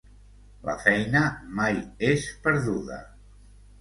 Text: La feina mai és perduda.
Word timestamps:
La 0.69 0.75
feina 0.85 1.21
mai 1.59 1.77
és 2.11 2.25
perduda. 2.49 2.99